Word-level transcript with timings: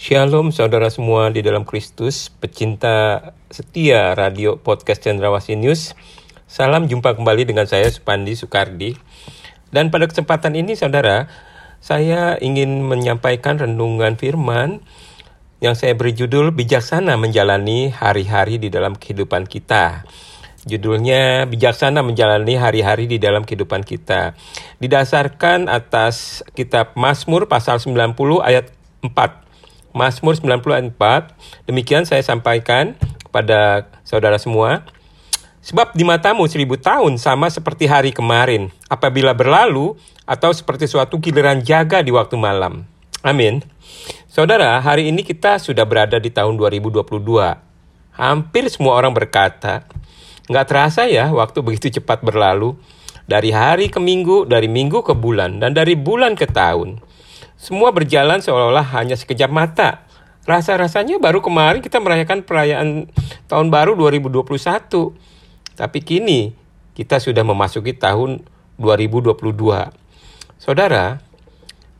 Shalom 0.00 0.48
saudara 0.48 0.88
semua 0.88 1.28
di 1.28 1.44
dalam 1.44 1.68
Kristus, 1.68 2.32
pecinta 2.32 3.20
setia 3.52 4.16
radio 4.16 4.56
podcast 4.56 5.04
Cendrawasih 5.04 5.60
News. 5.60 5.92
Salam 6.48 6.88
jumpa 6.88 7.12
kembali 7.20 7.44
dengan 7.44 7.68
saya 7.68 7.84
Supandi 7.92 8.32
Sukardi. 8.32 8.96
Dan 9.68 9.92
pada 9.92 10.08
kesempatan 10.08 10.56
ini 10.56 10.72
saudara, 10.72 11.28
saya 11.84 12.40
ingin 12.40 12.80
menyampaikan 12.80 13.60
renungan 13.60 14.16
firman 14.16 14.80
yang 15.60 15.76
saya 15.76 15.92
beri 15.92 16.16
judul 16.16 16.48
Bijaksana 16.48 17.20
Menjalani 17.20 17.92
Hari-Hari 17.92 18.56
di 18.56 18.72
dalam 18.72 18.96
Kehidupan 18.96 19.44
Kita. 19.44 20.08
Judulnya 20.64 21.44
Bijaksana 21.44 22.00
Menjalani 22.00 22.56
Hari-Hari 22.56 23.04
di 23.04 23.20
dalam 23.20 23.44
Kehidupan 23.44 23.84
Kita. 23.84 24.32
Didasarkan 24.80 25.68
atas 25.68 26.40
kitab 26.56 26.96
Mazmur 26.96 27.52
pasal 27.52 27.84
90 27.84 28.16
ayat 28.40 28.72
4 29.04 29.39
Mazmur 29.92 30.38
94. 30.38 30.94
Demikian 31.66 32.06
saya 32.06 32.22
sampaikan 32.22 32.94
kepada 33.26 33.90
saudara 34.02 34.38
semua. 34.38 34.86
Sebab 35.60 35.92
di 35.92 36.08
matamu 36.08 36.48
seribu 36.48 36.80
tahun 36.80 37.20
sama 37.20 37.52
seperti 37.52 37.84
hari 37.84 38.16
kemarin, 38.16 38.72
apabila 38.88 39.36
berlalu 39.36 39.92
atau 40.24 40.50
seperti 40.56 40.88
suatu 40.88 41.20
giliran 41.20 41.60
jaga 41.60 42.00
di 42.00 42.08
waktu 42.08 42.34
malam. 42.40 42.88
Amin. 43.20 43.60
Saudara, 44.24 44.80
hari 44.80 45.12
ini 45.12 45.20
kita 45.20 45.60
sudah 45.60 45.84
berada 45.84 46.16
di 46.16 46.32
tahun 46.32 46.56
2022. 46.56 47.04
Hampir 48.16 48.64
semua 48.72 48.96
orang 48.96 49.12
berkata, 49.12 49.84
nggak 50.48 50.66
terasa 50.66 51.04
ya 51.04 51.28
waktu 51.28 51.60
begitu 51.60 52.00
cepat 52.00 52.24
berlalu. 52.24 52.80
Dari 53.28 53.54
hari 53.54 53.92
ke 53.92 54.02
minggu, 54.02 54.48
dari 54.48 54.66
minggu 54.66 55.06
ke 55.06 55.14
bulan, 55.14 55.62
dan 55.62 55.70
dari 55.70 55.94
bulan 55.94 56.34
ke 56.34 56.50
tahun. 56.50 56.98
Semua 57.60 57.92
berjalan 57.92 58.40
seolah-olah 58.40 58.88
hanya 58.96 59.20
sekejap 59.20 59.52
mata. 59.52 60.08
Rasa-rasanya 60.48 61.20
baru 61.20 61.44
kemarin 61.44 61.84
kita 61.84 62.00
merayakan 62.00 62.40
perayaan 62.40 63.12
tahun 63.52 63.68
baru 63.68 63.92
2021. 64.00 64.48
Tapi 65.76 65.98
kini 66.00 66.56
kita 66.96 67.20
sudah 67.20 67.44
memasuki 67.44 67.92
tahun 67.92 68.40
2022. 68.80 69.36
Saudara, 70.56 71.20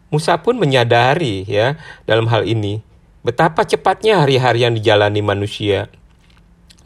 Musa 0.08 0.41
pun 0.41 0.56
menyadari 0.56 1.44
ya 1.44 1.77
dalam 2.08 2.24
hal 2.33 2.48
ini 2.48 2.80
betapa 3.20 3.69
cepatnya 3.69 4.24
hari-hari 4.24 4.64
yang 4.64 4.72
dijalani 4.72 5.20
manusia. 5.20 5.92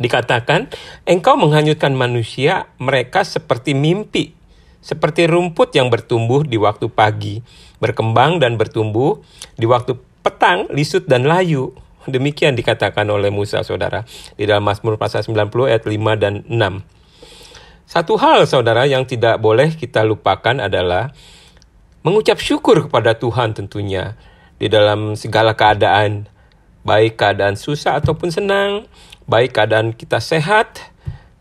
Dikatakan, 0.03 0.67
engkau 1.07 1.39
menghanyutkan 1.39 1.95
manusia, 1.95 2.67
mereka 2.83 3.23
seperti 3.23 3.79
mimpi 3.79 4.35
seperti 4.85 5.25
rumput 5.25 5.73
yang 5.73 5.89
bertumbuh 5.89 6.45
di 6.45 6.61
waktu 6.61 6.93
pagi, 6.93 7.41
berkembang 7.81 8.37
dan 8.37 8.61
bertumbuh 8.61 9.17
di 9.57 9.65
waktu 9.65 9.97
petang, 10.21 10.69
lisut 10.69 11.09
dan 11.09 11.25
layu. 11.25 11.73
Demikian 12.05 12.53
dikatakan 12.53 13.09
oleh 13.09 13.33
Musa, 13.33 13.65
saudara, 13.65 14.05
di 14.37 14.45
dalam 14.45 14.61
Mazmur 14.61 15.01
pasal 15.01 15.25
90 15.25 15.73
ayat 15.73 15.89
5 15.89 16.21
dan 16.21 16.45
6. 16.53 16.85
Satu 17.89 18.21
hal, 18.21 18.45
saudara, 18.45 18.85
yang 18.85 19.09
tidak 19.09 19.41
boleh 19.41 19.73
kita 19.73 20.05
lupakan 20.05 20.61
adalah 20.61 21.17
mengucap 22.05 22.37
syukur 22.37 22.85
kepada 22.85 23.17
Tuhan 23.17 23.57
tentunya 23.57 24.21
di 24.61 24.69
dalam 24.69 25.17
segala 25.17 25.57
keadaan, 25.57 26.29
baik 26.85 27.17
keadaan 27.17 27.57
susah 27.57 28.05
ataupun 28.05 28.29
senang, 28.29 28.85
baik 29.25 29.57
keadaan 29.57 29.97
kita 29.97 30.21
sehat 30.21 30.93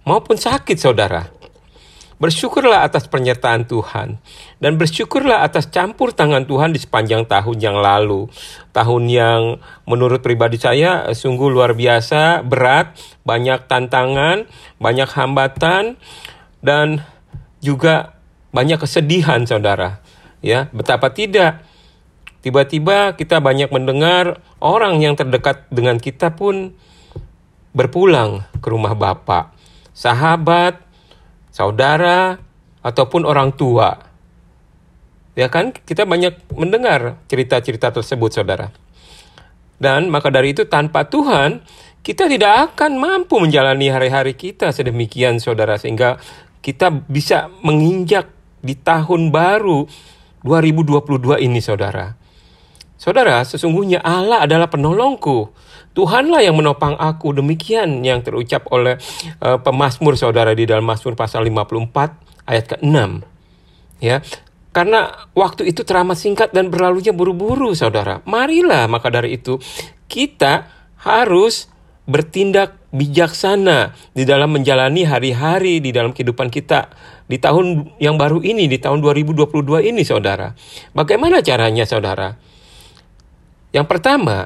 maupun 0.07 0.39
sakit, 0.39 0.79
saudara. 0.79 1.42
Bersyukurlah 2.23 2.87
atas 2.87 3.11
penyertaan 3.11 3.67
Tuhan 3.67 4.15
dan 4.63 4.79
bersyukurlah 4.79 5.43
atas 5.43 5.67
campur 5.67 6.15
tangan 6.15 6.47
Tuhan 6.47 6.71
di 6.71 6.79
sepanjang 6.79 7.27
tahun 7.27 7.59
yang 7.59 7.75
lalu. 7.75 8.31
Tahun 8.71 9.03
yang 9.11 9.59
menurut 9.83 10.23
pribadi 10.23 10.55
saya 10.55 11.11
sungguh 11.11 11.51
luar 11.51 11.75
biasa, 11.75 12.47
berat, 12.47 12.95
banyak 13.27 13.67
tantangan, 13.67 14.47
banyak 14.79 15.09
hambatan 15.11 15.99
dan 16.63 17.03
juga 17.59 18.15
banyak 18.55 18.79
kesedihan 18.79 19.43
Saudara. 19.43 19.99
Ya, 20.39 20.71
betapa 20.71 21.11
tidak 21.11 21.59
tiba-tiba 22.39 23.19
kita 23.19 23.43
banyak 23.43 23.67
mendengar 23.67 24.39
orang 24.63 25.03
yang 25.03 25.19
terdekat 25.19 25.67
dengan 25.67 25.99
kita 25.99 26.31
pun 26.31 26.71
berpulang 27.75 28.47
ke 28.63 28.67
rumah 28.71 28.95
Bapak. 28.95 29.51
Sahabat, 29.91 30.79
saudara, 31.53 32.41
ataupun 32.83 33.23
orang 33.23 33.53
tua. 33.53 33.95
Ya 35.33 35.49
kan, 35.49 35.73
kita 35.73 36.05
banyak 36.05 36.53
mendengar 36.53 37.21
cerita-cerita 37.29 37.89
tersebut, 37.89 38.33
saudara. 38.33 38.69
Dan 39.81 40.13
maka 40.13 40.29
dari 40.29 40.53
itu 40.53 40.65
tanpa 40.69 41.09
Tuhan, 41.09 41.65
kita 42.05 42.29
tidak 42.29 42.73
akan 42.73 42.99
mampu 42.99 43.41
menjalani 43.41 43.89
hari-hari 43.89 44.37
kita 44.37 44.69
sedemikian, 44.69 45.41
saudara. 45.41 45.77
Sehingga 45.77 46.21
kita 46.61 46.93
bisa 47.09 47.49
menginjak 47.65 48.29
di 48.61 48.77
tahun 48.77 49.33
baru 49.33 49.89
2022 50.45 51.41
ini, 51.41 51.61
saudara. 51.63 52.13
Saudara, 52.99 53.41
sesungguhnya 53.41 54.05
Allah 54.05 54.45
adalah 54.45 54.69
penolongku. 54.69 55.49
Tuhanlah 55.93 56.41
yang 56.41 56.57
menopang 56.57 56.97
aku. 56.97 57.37
Demikian 57.37 58.01
yang 58.01 58.25
terucap 58.25 58.65
oleh 58.73 58.97
uh, 59.41 59.61
pemazmur 59.61 60.17
saudara 60.17 60.57
di 60.57 60.65
dalam 60.65 60.85
Mazmur 60.85 61.13
pasal 61.13 61.45
54 61.45 62.49
ayat 62.49 62.65
ke-6. 62.75 63.21
Ya. 64.01 64.25
Karena 64.73 65.29
waktu 65.37 65.69
itu 65.69 65.85
teramat 65.85 66.17
singkat 66.17 66.49
dan 66.49 66.73
berlalunya 66.73 67.13
buru-buru 67.13 67.77
saudara. 67.77 68.25
Marilah 68.25 68.89
maka 68.89 69.13
dari 69.13 69.37
itu 69.37 69.61
kita 70.09 70.65
harus 71.05 71.69
bertindak 72.03 72.83
bijaksana 72.91 73.95
di 74.11 74.27
dalam 74.27 74.51
menjalani 74.51 75.07
hari-hari 75.07 75.79
di 75.79 75.95
dalam 75.95 76.11
kehidupan 76.11 76.51
kita 76.51 76.91
di 77.29 77.39
tahun 77.39 77.95
yang 77.97 78.19
baru 78.19 78.43
ini, 78.43 78.67
di 78.67 78.77
tahun 78.77 78.99
2022 78.99 79.89
ini 79.93 80.03
saudara. 80.03 80.51
Bagaimana 80.91 81.39
caranya 81.39 81.87
saudara? 81.87 82.35
Yang 83.73 83.87
pertama, 83.89 84.45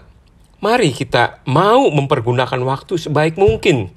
Mari 0.58 0.90
kita 0.90 1.46
mau 1.46 1.86
mempergunakan 1.94 2.58
waktu 2.66 2.98
sebaik 2.98 3.38
mungkin. 3.38 3.94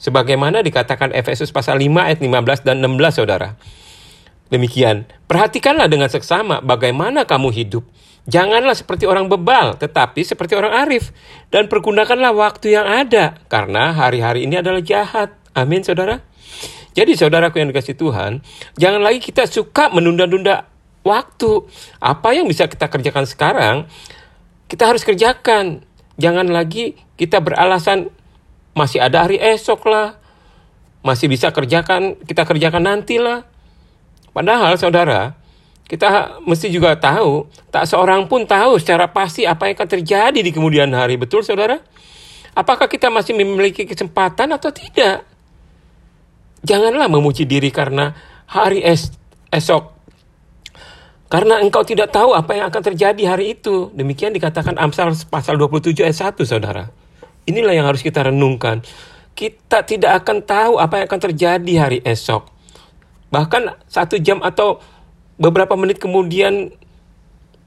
Sebagaimana 0.00 0.64
dikatakan 0.64 1.14
Efesus 1.14 1.54
pasal 1.54 1.78
5 1.78 1.86
ayat 2.10 2.18
15 2.18 2.66
dan 2.66 2.82
16 2.82 3.20
saudara. 3.20 3.54
Demikian, 4.50 5.06
perhatikanlah 5.30 5.86
dengan 5.86 6.10
seksama 6.10 6.58
bagaimana 6.64 7.28
kamu 7.28 7.54
hidup. 7.54 7.86
Janganlah 8.26 8.74
seperti 8.74 9.06
orang 9.06 9.30
bebal, 9.30 9.78
tetapi 9.78 10.26
seperti 10.26 10.58
orang 10.58 10.74
arif. 10.82 11.14
Dan 11.48 11.70
pergunakanlah 11.70 12.34
waktu 12.34 12.74
yang 12.74 12.90
ada, 12.90 13.38
karena 13.46 13.94
hari-hari 13.94 14.50
ini 14.50 14.58
adalah 14.58 14.82
jahat. 14.82 15.38
Amin, 15.54 15.86
saudara. 15.86 16.18
Jadi, 16.90 17.14
saudaraku 17.14 17.62
yang 17.62 17.70
dikasih 17.70 17.94
Tuhan, 17.94 18.42
jangan 18.74 18.98
lagi 18.98 19.22
kita 19.22 19.46
suka 19.46 19.94
menunda-nunda 19.94 20.66
waktu. 21.06 21.70
Apa 22.02 22.34
yang 22.34 22.50
bisa 22.50 22.66
kita 22.66 22.90
kerjakan 22.90 23.24
sekarang, 23.30 23.76
kita 24.66 24.90
harus 24.90 25.06
kerjakan. 25.06 25.86
Jangan 26.20 26.52
lagi 26.52 27.00
kita 27.16 27.40
beralasan 27.40 28.12
masih 28.76 29.00
ada 29.00 29.24
hari 29.24 29.40
esok 29.40 29.88
lah, 29.88 30.20
masih 31.00 31.32
bisa 31.32 31.48
kerjakan, 31.48 32.20
kita 32.28 32.44
kerjakan 32.44 32.84
nanti 32.84 33.16
lah. 33.16 33.48
Padahal 34.36 34.76
saudara, 34.76 35.34
kita 35.90 36.38
mesti 36.44 36.70
juga 36.70 36.94
tahu, 36.94 37.50
tak 37.72 37.88
seorang 37.88 38.28
pun 38.30 38.46
tahu 38.46 38.78
secara 38.78 39.10
pasti 39.10 39.48
apa 39.48 39.66
yang 39.66 39.74
akan 39.80 39.88
terjadi 39.90 40.38
di 40.38 40.52
kemudian 40.54 40.92
hari. 40.94 41.18
Betul 41.18 41.42
saudara? 41.42 41.82
Apakah 42.54 42.86
kita 42.86 43.10
masih 43.10 43.34
memiliki 43.34 43.88
kesempatan 43.88 44.54
atau 44.54 44.70
tidak? 44.70 45.26
Janganlah 46.60 47.08
memuji 47.08 47.48
diri 47.48 47.72
karena 47.72 48.12
hari 48.46 48.84
es 48.84 49.10
esok 49.50 49.99
karena 51.30 51.62
engkau 51.62 51.86
tidak 51.86 52.10
tahu 52.10 52.34
apa 52.34 52.58
yang 52.58 52.66
akan 52.66 52.82
terjadi 52.90 53.22
hari 53.22 53.54
itu. 53.54 53.94
Demikian 53.94 54.34
dikatakan 54.34 54.74
Amsal 54.74 55.14
pasal 55.30 55.54
27 55.62 55.94
ayat 56.02 56.34
1, 56.34 56.42
saudara. 56.42 56.90
Inilah 57.46 57.70
yang 57.70 57.86
harus 57.86 58.02
kita 58.02 58.26
renungkan. 58.26 58.82
Kita 59.38 59.86
tidak 59.86 60.26
akan 60.26 60.42
tahu 60.42 60.82
apa 60.82 60.98
yang 60.98 61.06
akan 61.06 61.20
terjadi 61.30 61.72
hari 61.78 61.98
esok. 62.02 62.50
Bahkan 63.30 63.86
satu 63.86 64.18
jam 64.18 64.42
atau 64.42 64.82
beberapa 65.38 65.78
menit 65.78 66.02
kemudian 66.02 66.74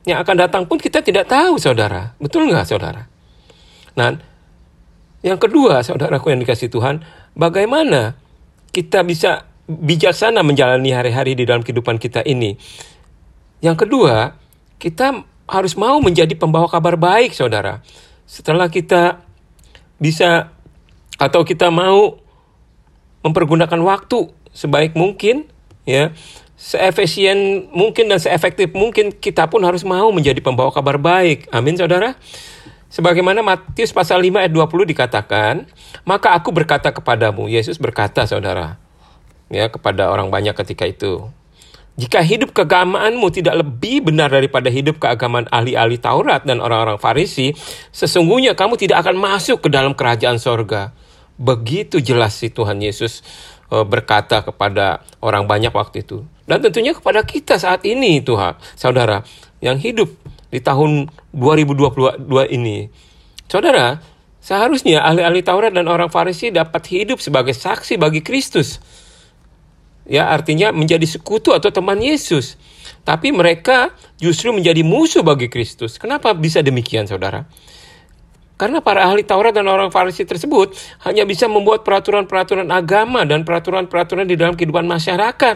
yang 0.03 0.19
akan 0.19 0.35
datang 0.43 0.63
pun 0.67 0.75
kita 0.75 0.99
tidak 0.99 1.31
tahu, 1.31 1.55
saudara. 1.55 2.19
Betul 2.19 2.51
nggak, 2.51 2.67
saudara? 2.67 3.07
Nah, 3.95 4.19
yang 5.23 5.39
kedua, 5.39 5.79
saudaraku 5.87 6.35
yang 6.35 6.43
dikasih 6.43 6.67
Tuhan, 6.67 6.99
bagaimana 7.31 8.19
kita 8.75 9.07
bisa 9.07 9.47
bijaksana 9.71 10.43
menjalani 10.43 10.91
hari-hari 10.91 11.39
di 11.39 11.47
dalam 11.47 11.63
kehidupan 11.63 11.95
kita 11.95 12.27
ini? 12.27 12.59
Yang 13.63 13.87
kedua, 13.87 14.35
kita 14.75 15.23
harus 15.47 15.73
mau 15.79 16.03
menjadi 16.03 16.35
pembawa 16.35 16.67
kabar 16.67 16.99
baik, 16.99 17.31
saudara. 17.31 17.79
Setelah 18.27 18.67
kita 18.67 19.23
bisa 20.03 20.51
atau 21.15 21.47
kita 21.47 21.71
mau 21.71 22.19
mempergunakan 23.23 23.79
waktu 23.79 24.35
sebaik 24.51 24.99
mungkin, 24.99 25.47
ya, 25.87 26.11
seefisien 26.59 27.71
mungkin 27.71 28.11
dan 28.11 28.19
seefektif 28.19 28.75
mungkin, 28.75 29.15
kita 29.15 29.47
pun 29.47 29.63
harus 29.63 29.87
mau 29.87 30.11
menjadi 30.11 30.43
pembawa 30.43 30.67
kabar 30.75 30.99
baik. 30.99 31.47
Amin, 31.55 31.79
saudara. 31.79 32.19
Sebagaimana 32.91 33.41
Matius 33.41 33.95
pasal 33.95 34.21
5 34.21 34.43
ayat 34.43 34.51
20 34.51 34.91
dikatakan, 34.91 35.65
maka 36.03 36.35
aku 36.35 36.51
berkata 36.51 36.91
kepadamu, 36.91 37.47
Yesus 37.47 37.79
berkata 37.79 38.27
saudara, 38.27 38.75
ya 39.47 39.71
kepada 39.71 40.11
orang 40.11 40.27
banyak 40.27 40.53
ketika 40.53 40.83
itu. 40.85 41.31
Jika 41.93 42.25
hidup 42.25 42.57
keagamaanmu 42.57 43.29
tidak 43.29 43.61
lebih 43.61 44.09
benar 44.09 44.33
daripada 44.33 44.65
hidup 44.73 44.97
keagamaan 44.97 45.45
ahli-ahli 45.53 46.01
Taurat 46.01 46.41
dan 46.41 46.57
orang-orang 46.57 46.97
Farisi, 46.97 47.53
sesungguhnya 47.93 48.57
kamu 48.57 48.81
tidak 48.81 49.05
akan 49.05 49.21
masuk 49.21 49.61
ke 49.61 49.69
dalam 49.69 49.93
kerajaan 49.93 50.41
sorga. 50.41 50.89
Begitu 51.37 52.01
jelas 52.01 52.33
si 52.33 52.49
Tuhan 52.49 52.81
Yesus 52.81 53.21
e, 53.69 53.85
berkata 53.85 54.41
kepada 54.41 55.05
orang 55.21 55.45
banyak 55.45 55.69
waktu 55.69 56.01
itu. 56.01 56.25
Dan 56.49 56.65
tentunya 56.65 56.97
kepada 56.97 57.21
kita 57.21 57.61
saat 57.61 57.85
ini 57.85 58.25
Tuhan, 58.25 58.57
saudara, 58.73 59.21
yang 59.61 59.77
hidup 59.77 60.09
di 60.49 60.57
tahun 60.65 61.13
2022 61.29 62.25
ini. 62.57 62.89
Saudara, 63.45 64.01
seharusnya 64.41 65.05
ahli-ahli 65.05 65.45
Taurat 65.45 65.69
dan 65.69 65.85
orang 65.85 66.09
Farisi 66.09 66.49
dapat 66.49 66.89
hidup 66.89 67.21
sebagai 67.21 67.53
saksi 67.53 68.01
bagi 68.01 68.25
Kristus. 68.25 68.81
Ya, 70.03 70.27
artinya 70.27 70.75
menjadi 70.75 71.07
sekutu 71.07 71.55
atau 71.55 71.71
teman 71.71 71.99
Yesus. 71.99 72.59
Tapi 73.07 73.31
mereka 73.31 73.95
justru 74.19 74.51
menjadi 74.51 74.83
musuh 74.83 75.23
bagi 75.23 75.47
Kristus. 75.47 75.95
Kenapa 75.95 76.31
bisa 76.35 76.59
demikian, 76.59 77.07
Saudara? 77.07 77.47
Karena 78.53 78.79
para 78.79 79.03
ahli 79.03 79.25
Taurat 79.25 79.51
dan 79.51 79.67
orang 79.67 79.89
Farisi 79.89 80.23
tersebut 80.23 80.77
hanya 81.03 81.27
bisa 81.27 81.49
membuat 81.49 81.83
peraturan-peraturan 81.83 82.69
agama 82.69 83.25
dan 83.27 83.43
peraturan-peraturan 83.43 84.29
di 84.29 84.39
dalam 84.39 84.53
kehidupan 84.55 84.87
masyarakat 84.87 85.55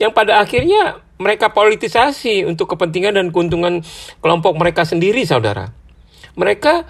yang 0.00 0.10
pada 0.10 0.42
akhirnya 0.42 0.98
mereka 1.22 1.54
politisasi 1.54 2.42
untuk 2.42 2.74
kepentingan 2.74 3.14
dan 3.14 3.26
keuntungan 3.30 3.84
kelompok 4.18 4.58
mereka 4.58 4.82
sendiri, 4.82 5.22
saudara. 5.22 5.70
Mereka 6.34 6.82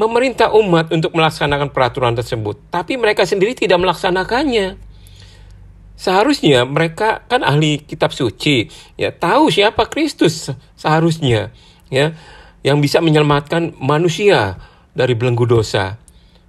memerintah 0.00 0.50
umat 0.58 0.90
untuk 0.90 1.14
melaksanakan 1.14 1.70
peraturan 1.70 2.16
tersebut, 2.16 2.58
tapi 2.72 2.98
mereka 2.98 3.28
sendiri 3.28 3.54
tidak 3.54 3.78
melaksanakannya. 3.78 4.89
Seharusnya 6.00 6.64
mereka 6.64 7.28
kan 7.28 7.44
ahli 7.44 7.84
kitab 7.84 8.16
suci, 8.16 8.72
ya 8.96 9.12
tahu 9.12 9.52
siapa 9.52 9.84
Kristus 9.92 10.48
seharusnya, 10.72 11.52
ya 11.92 12.16
yang 12.64 12.80
bisa 12.80 13.04
menyelamatkan 13.04 13.76
manusia 13.76 14.56
dari 14.96 15.12
belenggu 15.12 15.44
dosa. 15.44 16.00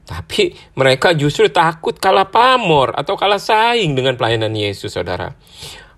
Tapi 0.08 0.56
mereka 0.80 1.12
justru 1.12 1.52
takut 1.52 2.00
kalah 2.00 2.32
pamor 2.32 2.96
atau 2.96 3.20
kalah 3.20 3.44
saing 3.44 3.92
dengan 3.92 4.16
pelayanan 4.16 4.56
Yesus, 4.56 4.96
saudara. 4.96 5.36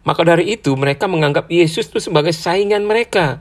Maka 0.02 0.22
dari 0.26 0.58
itu 0.58 0.74
mereka 0.74 1.06
menganggap 1.06 1.46
Yesus 1.50 1.94
itu 1.94 2.02
sebagai 2.02 2.34
saingan 2.34 2.90
mereka. 2.90 3.38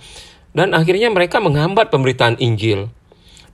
Dan 0.53 0.77
akhirnya 0.77 1.09
mereka 1.09 1.41
menghambat 1.41 1.89
pemberitaan 1.89 2.37
Injil. 2.37 2.93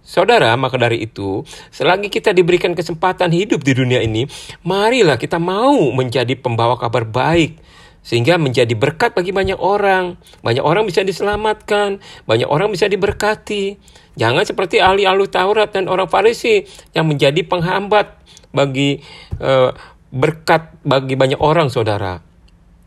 Saudara, 0.09 0.57
maka 0.57 0.81
dari 0.81 1.05
itu, 1.05 1.45
selagi 1.69 2.09
kita 2.09 2.33
diberikan 2.33 2.73
kesempatan 2.73 3.29
hidup 3.29 3.61
di 3.61 3.77
dunia 3.77 4.01
ini, 4.01 4.25
marilah 4.65 5.21
kita 5.21 5.37
mau 5.37 5.77
menjadi 5.93 6.33
pembawa 6.33 6.81
kabar 6.81 7.05
baik, 7.05 7.61
sehingga 8.01 8.41
menjadi 8.41 8.73
berkat 8.73 9.13
bagi 9.13 9.37
banyak 9.37 9.61
orang. 9.61 10.17
Banyak 10.41 10.65
orang 10.65 10.89
bisa 10.89 11.05
diselamatkan, 11.05 12.01
banyak 12.25 12.49
orang 12.49 12.73
bisa 12.73 12.89
diberkati. 12.89 13.77
Jangan 14.17 14.49
seperti 14.49 14.81
ahli-ahli 14.81 15.29
Taurat 15.29 15.77
dan 15.77 15.93
orang 15.93 16.09
Farisi 16.09 16.65
yang 16.97 17.05
menjadi 17.05 17.45
penghambat 17.45 18.17
bagi 18.49 19.05
uh, 19.45 19.77
berkat 20.09 20.73
bagi 20.89 21.21
banyak 21.21 21.37
orang, 21.37 21.69
saudara. 21.69 22.25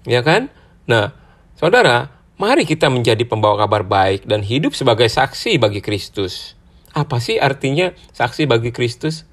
Ya 0.09 0.25
kan? 0.25 0.49
Nah, 0.89 1.13
saudara, 1.53 2.09
mari 2.41 2.65
kita 2.65 2.89
menjadi 2.89 3.21
pembawa 3.29 3.61
kabar 3.61 3.85
baik 3.85 4.25
dan 4.25 4.41
hidup 4.41 4.73
sebagai 4.73 5.05
saksi 5.05 5.61
bagi 5.61 5.85
Kristus. 5.85 6.57
Apa 6.91 7.23
sih 7.23 7.39
artinya 7.39 7.95
saksi 8.11 8.47
bagi 8.47 8.75
Kristus? 8.75 9.31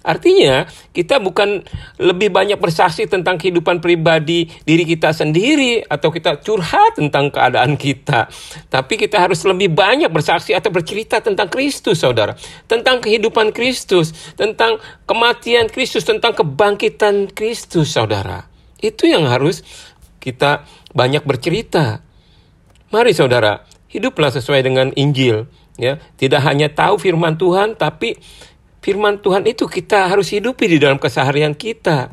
Artinya, 0.00 0.64
kita 0.96 1.20
bukan 1.20 1.60
lebih 2.00 2.32
banyak 2.32 2.56
bersaksi 2.56 3.04
tentang 3.04 3.36
kehidupan 3.36 3.84
pribadi 3.84 4.48
diri 4.64 4.88
kita 4.88 5.12
sendiri 5.12 5.84
atau 5.84 6.08
kita 6.08 6.40
curhat 6.40 6.96
tentang 6.96 7.28
keadaan 7.28 7.76
kita. 7.76 8.32
Tapi 8.72 8.96
kita 8.96 9.20
harus 9.20 9.44
lebih 9.44 9.68
banyak 9.68 10.08
bersaksi 10.08 10.56
atau 10.56 10.72
bercerita 10.72 11.20
tentang 11.20 11.52
Kristus, 11.52 12.00
Saudara. 12.00 12.32
Tentang 12.64 13.04
kehidupan 13.04 13.52
Kristus, 13.52 14.16
tentang 14.40 14.80
kematian 15.04 15.68
Kristus, 15.68 16.08
tentang 16.08 16.32
kebangkitan 16.32 17.28
Kristus, 17.36 17.92
Saudara. 17.92 18.48
Itu 18.80 19.04
yang 19.04 19.28
harus 19.28 19.60
kita 20.16 20.64
banyak 20.96 21.28
bercerita. 21.28 22.00
Mari 22.88 23.12
saudara, 23.12 23.62
hiduplah 23.90 24.30
sesuai 24.30 24.62
dengan 24.62 24.94
Injil. 24.94 25.50
Ya, 25.76 25.98
tidak 26.16 26.44
hanya 26.46 26.70
tahu 26.70 27.00
firman 27.00 27.40
Tuhan, 27.40 27.74
tapi 27.74 28.16
firman 28.84 29.20
Tuhan 29.20 29.44
itu 29.48 29.66
kita 29.66 30.08
harus 30.08 30.30
hidupi 30.32 30.70
di 30.70 30.78
dalam 30.78 30.96
keseharian 30.96 31.56
kita. 31.56 32.12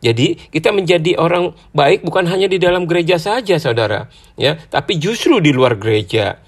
Jadi 0.00 0.36
kita 0.48 0.72
menjadi 0.72 1.20
orang 1.20 1.52
baik 1.76 2.00
bukan 2.04 2.24
hanya 2.24 2.48
di 2.48 2.56
dalam 2.56 2.88
gereja 2.88 3.20
saja, 3.20 3.60
saudara, 3.60 4.08
ya, 4.36 4.56
tapi 4.56 4.96
justru 4.96 5.44
di 5.44 5.52
luar 5.52 5.76
gereja. 5.76 6.40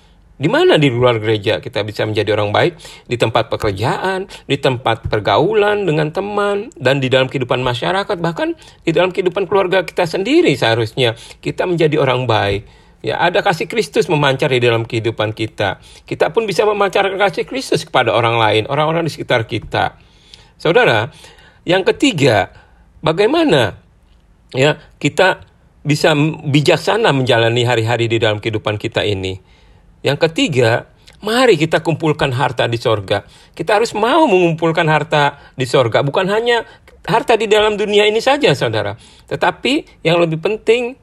Di 0.42 0.50
mana 0.50 0.74
di 0.74 0.90
luar 0.90 1.22
gereja 1.22 1.62
kita 1.62 1.86
bisa 1.86 2.02
menjadi 2.02 2.34
orang 2.34 2.50
baik? 2.50 2.72
Di 3.06 3.14
tempat 3.14 3.46
pekerjaan, 3.52 4.26
di 4.48 4.56
tempat 4.58 5.06
pergaulan 5.06 5.84
dengan 5.86 6.10
teman, 6.10 6.72
dan 6.74 6.98
di 6.98 7.12
dalam 7.12 7.30
kehidupan 7.30 7.62
masyarakat, 7.62 8.16
bahkan 8.18 8.56
di 8.82 8.90
dalam 8.90 9.12
kehidupan 9.14 9.46
keluarga 9.46 9.84
kita 9.86 10.08
sendiri 10.08 10.56
seharusnya 10.56 11.14
kita 11.44 11.68
menjadi 11.68 12.00
orang 12.00 12.24
baik. 12.26 12.81
Ya, 13.02 13.18
ada 13.18 13.42
kasih 13.42 13.66
Kristus 13.66 14.06
memancar 14.06 14.46
di 14.54 14.62
dalam 14.62 14.86
kehidupan 14.86 15.34
kita. 15.34 15.82
Kita 16.06 16.30
pun 16.30 16.46
bisa 16.46 16.62
memancarkan 16.62 17.18
kasih 17.18 17.42
Kristus 17.42 17.82
kepada 17.82 18.14
orang 18.14 18.38
lain, 18.38 18.62
orang-orang 18.70 19.10
di 19.10 19.10
sekitar 19.10 19.50
kita. 19.50 19.98
Saudara, 20.54 21.10
yang 21.66 21.82
ketiga, 21.82 22.54
bagaimana 23.02 23.74
ya 24.54 24.78
kita 25.02 25.42
bisa 25.82 26.14
bijaksana 26.46 27.10
menjalani 27.10 27.66
hari-hari 27.66 28.06
di 28.06 28.22
dalam 28.22 28.38
kehidupan 28.38 28.78
kita 28.78 29.02
ini? 29.02 29.34
Yang 30.06 30.30
ketiga, 30.30 30.86
mari 31.26 31.58
kita 31.58 31.82
kumpulkan 31.82 32.30
harta 32.30 32.70
di 32.70 32.78
sorga. 32.78 33.26
Kita 33.50 33.82
harus 33.82 33.98
mau 33.98 34.30
mengumpulkan 34.30 34.86
harta 34.86 35.42
di 35.58 35.66
sorga. 35.66 36.06
Bukan 36.06 36.30
hanya 36.30 36.62
harta 37.02 37.34
di 37.34 37.50
dalam 37.50 37.74
dunia 37.74 38.06
ini 38.06 38.22
saja, 38.22 38.54
saudara. 38.54 38.94
Tetapi 39.26 40.06
yang 40.06 40.22
lebih 40.22 40.38
penting, 40.38 41.01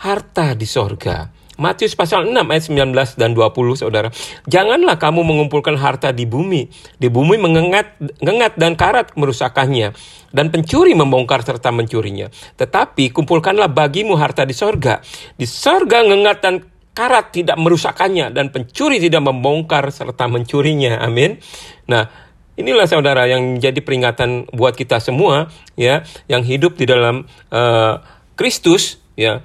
harta 0.00 0.52
di 0.56 0.68
sorga. 0.68 1.30
Matius 1.56 1.96
pasal 1.96 2.28
6 2.28 2.36
ayat 2.36 2.64
19 2.68 3.16
dan 3.16 3.32
20 3.32 3.80
saudara. 3.80 4.12
Janganlah 4.44 5.00
kamu 5.00 5.24
mengumpulkan 5.24 5.72
harta 5.80 6.12
di 6.12 6.28
bumi. 6.28 6.68
Di 7.00 7.08
bumi 7.08 7.40
mengengat, 7.40 7.96
mengengat 8.20 8.60
dan 8.60 8.76
karat 8.76 9.16
merusakannya. 9.16 9.96
Dan 10.36 10.52
pencuri 10.52 10.92
membongkar 10.92 11.40
serta 11.40 11.72
mencurinya. 11.72 12.28
Tetapi 12.60 13.08
kumpulkanlah 13.08 13.72
bagimu 13.72 14.20
harta 14.20 14.44
di 14.44 14.52
sorga. 14.52 15.00
Di 15.32 15.48
sorga 15.48 16.04
mengengat 16.04 16.44
dan 16.44 16.60
karat 16.92 17.32
tidak 17.32 17.56
merusakannya 17.56 18.32
dan 18.32 18.52
pencuri 18.52 19.00
tidak 19.00 19.24
membongkar 19.24 19.88
serta 19.88 20.28
mencurinya. 20.28 21.00
Amin. 21.00 21.40
Nah, 21.88 22.08
inilah 22.56 22.84
saudara 22.84 23.24
yang 23.28 23.56
menjadi 23.56 23.80
peringatan 23.80 24.48
buat 24.52 24.76
kita 24.76 25.00
semua 25.00 25.48
ya 25.76 26.04
yang 26.28 26.44
hidup 26.44 26.76
di 26.76 26.84
dalam 26.84 27.24
uh, 27.48 28.00
Kristus 28.36 29.00
ya. 29.16 29.40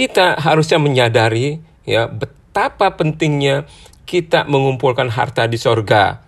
Kita 0.00 0.40
harusnya 0.40 0.80
menyadari 0.80 1.60
ya 1.84 2.08
betapa 2.08 2.96
pentingnya 2.96 3.68
kita 4.08 4.48
mengumpulkan 4.48 5.12
harta 5.12 5.44
di 5.44 5.60
sorga. 5.60 6.24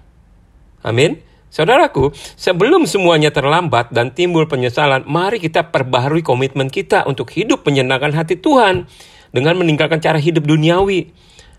Amin. 0.84 1.16
Saudaraku, 1.48 2.12
sebelum 2.36 2.84
semuanya 2.84 3.32
terlambat 3.32 3.88
dan 3.88 4.12
timbul 4.12 4.44
penyesalan, 4.44 5.08
mari 5.08 5.40
kita 5.40 5.72
perbaharui 5.72 6.20
komitmen 6.20 6.68
kita 6.68 7.08
untuk 7.08 7.32
hidup 7.32 7.64
menyenangkan 7.64 8.12
hati 8.12 8.36
Tuhan 8.36 8.84
dengan 9.32 9.56
meninggalkan 9.56 10.04
cara 10.04 10.20
hidup 10.20 10.44
duniawi. 10.44 11.08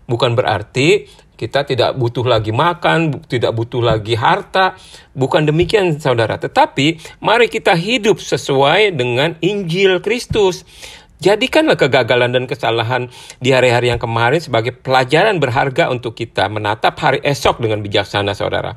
Bukan 0.06 0.38
berarti 0.38 1.10
kita 1.34 1.66
tidak 1.66 1.98
butuh 1.98 2.22
lagi 2.22 2.54
makan, 2.54 3.26
tidak 3.26 3.58
butuh 3.58 3.82
lagi 3.82 4.14
harta. 4.14 4.78
Bukan 5.18 5.50
demikian 5.50 5.98
saudara. 5.98 6.38
Tetapi 6.38 7.18
mari 7.18 7.50
kita 7.50 7.74
hidup 7.74 8.22
sesuai 8.22 8.94
dengan 8.94 9.34
Injil 9.42 9.98
Kristus. 9.98 10.62
Jadikanlah 11.22 11.78
kegagalan 11.78 12.34
dan 12.34 12.44
kesalahan 12.50 13.06
di 13.38 13.54
hari-hari 13.54 13.88
yang 13.88 14.02
kemarin 14.02 14.42
sebagai 14.42 14.74
pelajaran 14.74 15.38
berharga 15.38 15.88
untuk 15.88 16.18
kita 16.18 16.50
menatap 16.50 16.98
hari 16.98 17.22
esok 17.22 17.62
dengan 17.62 17.80
bijaksana 17.80 18.34
saudara. 18.34 18.74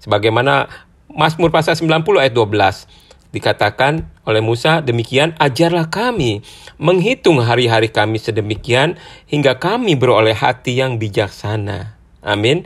Sebagaimana 0.00 0.66
Mazmur 1.12 1.52
pasal 1.52 1.76
90 1.78 2.02
ayat 2.20 2.34
12. 2.34 3.06
Dikatakan 3.34 4.08
oleh 4.24 4.40
Musa, 4.40 4.80
demikian 4.80 5.36
ajarlah 5.36 5.92
kami 5.92 6.40
menghitung 6.80 7.36
hari-hari 7.44 7.92
kami 7.92 8.16
sedemikian 8.16 8.96
hingga 9.28 9.60
kami 9.60 9.92
beroleh 9.92 10.32
hati 10.32 10.80
yang 10.80 10.96
bijaksana. 10.96 12.00
Amin. 12.24 12.64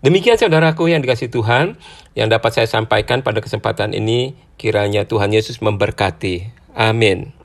Demikian 0.00 0.40
saudaraku 0.40 0.88
yang 0.88 1.04
dikasih 1.04 1.28
Tuhan 1.28 1.76
yang 2.16 2.32
dapat 2.32 2.56
saya 2.56 2.68
sampaikan 2.68 3.20
pada 3.20 3.44
kesempatan 3.44 3.92
ini. 3.92 4.32
Kiranya 4.56 5.04
Tuhan 5.04 5.32
Yesus 5.32 5.60
memberkati. 5.60 6.48
Amin. 6.72 7.39